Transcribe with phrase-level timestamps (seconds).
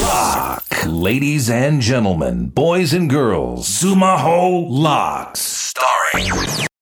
[0.00, 0.64] Lock.
[0.86, 5.74] Ladies and gentlemen, boys and girls, Sumaho Locks.
[5.74, 6.32] Starring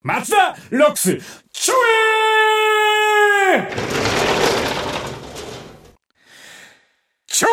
[0.04, 1.18] 松田ロックス
[1.52, 1.74] ちょ
[3.52, 3.68] え
[7.26, 7.48] ちょ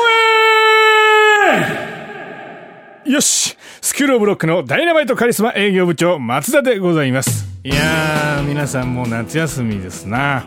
[3.07, 10.45] えよしスクールオブロックのダイナマイトカリスマ営業部長松田でございますいやー皆さんもう夏休みですな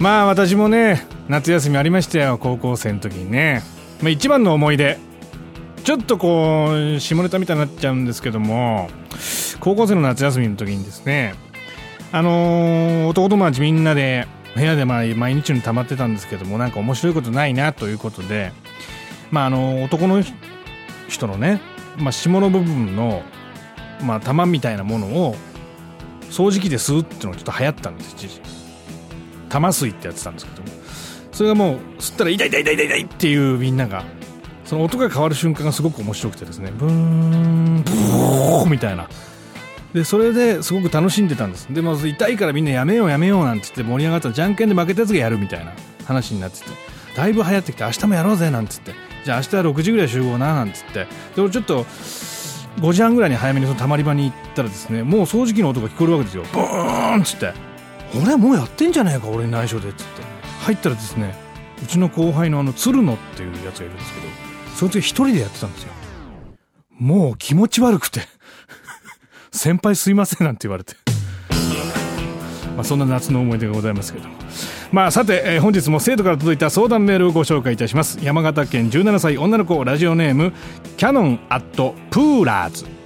[0.00, 3.62] まあ私もね夏休みありましたよ高校生の時にね、
[4.00, 4.98] まあ、一番の思い出。
[5.84, 8.90] ちょっとこう下ネタみたいになっちゃうんですけども
[9.60, 11.34] 高校生の夏休みの時にですね
[12.12, 18.52] あのー男友達みんなで部屋でまあ毎日に溜まってたんですけどもなんか面白いことないなということで
[19.30, 20.22] まああの男の
[21.08, 21.62] 人のね、
[21.96, 23.22] まあ、下の部分の
[24.02, 25.34] まあ玉みたいなものを
[26.30, 28.59] 掃除機で吸うっていうのがちょっと流行ったんです一時。
[29.50, 30.68] 玉吸いってやってたんですけども
[31.32, 34.04] それがもう吸ったら痛い痛い痛い痛い痛いっていうみんなが
[34.64, 39.08] その音が変わる瞬間がすごく面白くてですねブーンブーみたいな。
[39.92, 41.66] でそれですごく楽しんでたんです。
[41.72, 45.72] でも痛いからみんなやめようやめようなんて言って盛り上がったらじゃんけんで負けたやつがやるみたいな
[46.04, 46.66] 話になってて
[47.16, 48.92] だいぶ流行ってきて明日もやろうぜなんつって
[49.24, 56.44] じゃあ明日は6時ぐらい集合ななんつってで俺ちょっと5時半ぐらいに早めにそのたまり場に行ったらですねもう掃除機の音が聞こえるわけですよ。
[56.52, 57.69] ブーンっつって。
[58.14, 60.22] 俺もうやってんじゃねえか俺に内緒でっつって。
[60.60, 61.34] 入ったらですね
[61.82, 64.26] うちの後輩のあの鶴野っていうやつがいるんですけど
[64.76, 65.90] そいつが一人でやってたんですよ。
[66.98, 68.20] もう気持ち悪くて。
[69.52, 70.94] 先輩すいませんなんて言われて。
[72.76, 74.28] まあそんな夏の思い出がございますけど。
[74.28, 74.34] も
[74.92, 78.18] まあさて、えー本日も生徒から届いた相談メールをご紹介いたします。
[78.22, 80.52] 山形県17歳女の子ラジオネーム
[80.96, 82.99] キャノンアットプーラーズ。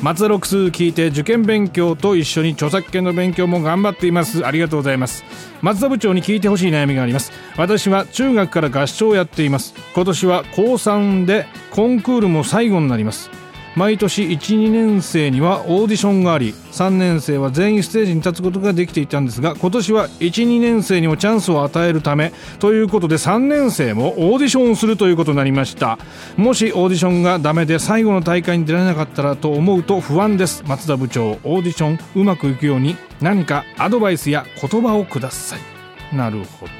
[0.00, 4.46] 松田ロックス聞いて受験勉強と一緒に著作権の勉強も頑張っています。
[4.46, 5.24] ありがとうございます。
[5.60, 7.32] 松田部長に聞いてほしい悩みがあります。
[7.56, 9.74] 私は中学から合唱をやっています。
[9.94, 13.30] 今年は高3でコンクールも最後になります。
[13.76, 25.98] 毎年12年生にはオーディションがあり3年生は全員ステージに立つことができていたんですが今年は12年生にもチャンスを与えるためということで3年生もオーディションをするということになりました。
[26.36, 30.64] もしオーディションがダメで最後の大会に出られなかったらと思うと不安です。
[30.66, 36.16] 松田部長オーディションうまくいくように何かアドバイスや言葉をください。
[36.16, 36.72] なるほど。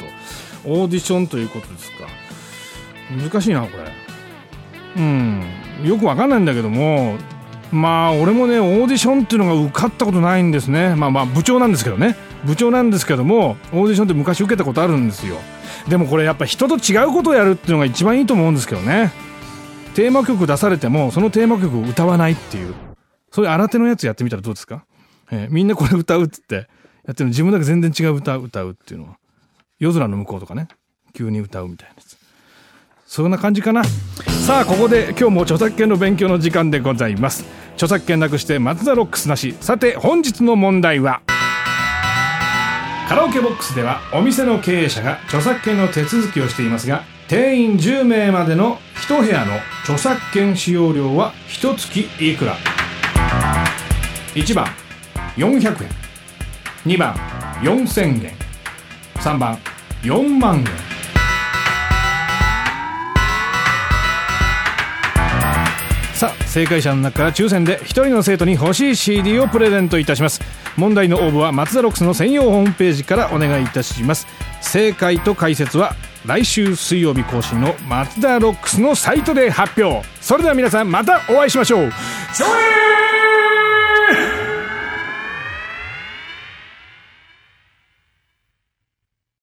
[0.65, 2.09] オーディションということですか。
[3.11, 3.93] 難しいなこれ。
[4.97, 5.58] うん。
[5.85, 7.17] よくわかんないんだけども
[7.71, 10.95] まあ俺もねオーディションっていうのが受かったことないんですね。
[10.95, 12.17] まあまあ部長なんですけどね。
[12.45, 15.37] 部長なんですけどもオーディションって昔受けたことあるんですよ。
[15.89, 19.13] でもこれやっぱ人と違うことをやるっていうのが一番いいと思うんですけどね。
[19.95, 22.75] テーマ曲出されてもそのテーマ曲を歌わないっていう。
[23.31, 24.87] そういう新手のやつやってみたらどうですか、
[25.31, 29.19] えーみんなこれ歌うっつってやってるの自分だけ全然違う歌歌うっていうのは。
[29.79, 30.69] 夜空の向こうとかね。
[31.13, 32.17] 急に歌うみたいなやつ。
[33.09, 33.83] そんな感じかな。
[34.47, 37.47] さあここで今日も著作権の勉強の時間でございます。
[37.73, 39.57] 著作権なくして松田ロックスなし。
[39.63, 41.23] さて本日の問題は。
[43.09, 48.77] カラオケボックスではお店の経営者が著作権の手続きをしていますが定員10名までの
[49.09, 49.55] 1部屋の
[49.85, 52.57] 著作権使用料は1月いくら。
[54.35, 54.67] 1番
[55.39, 55.91] 400円。
[56.85, 57.15] 2番
[57.63, 58.33] 4000円。
[59.15, 59.57] 3番
[60.03, 60.88] 4万円。
[66.19, 70.41] さあ正解者の中から抽選で1人の生徒に欲しい CD をプレゼントいたします。
[70.77, 74.27] 問題の応募は松田ロックスの専用ホームページからお願いいたします。
[74.61, 75.95] 正解と解説は
[76.27, 80.05] 来週水曜日更新の松田ロックスのサイトで発表。
[80.21, 81.93] それでは皆さんまたお会いしましょう。